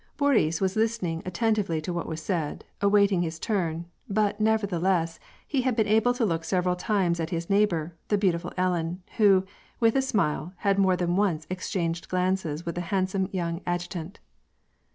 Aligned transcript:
Boris 0.17 0.59
was 0.59 0.75
listening 0.75 1.21
attentively 1.27 1.79
to 1.79 1.93
what 1.93 2.07
was 2.07 2.19
said, 2.23 2.65
awaiting 2.81 3.21
his 3.21 3.37
turn, 3.37 3.85
but, 4.09 4.41
nevertheless, 4.41 5.19
he 5.47 5.61
had 5.61 5.75
been 5.75 5.85
able 5.87 6.11
to 6.15 6.25
look 6.25 6.43
several 6.43 6.75
times 6.75 7.19
at 7.19 7.29
his 7.29 7.51
neighbor, 7.51 7.93
the 8.07 8.17
beautiful 8.17 8.51
Ellen, 8.57 9.03
who, 9.17 9.45
with 9.79 9.95
a 9.95 10.01
smile, 10.01 10.53
had 10.65 10.79
more 10.79 10.95
than 10.95 11.15
once 11.17 11.45
exchanged 11.51 12.09
glances 12.09 12.65
with 12.65 12.73
the 12.73 12.81
handsome 12.81 13.29
young 13.31 13.61
adjutant. 13.67 14.19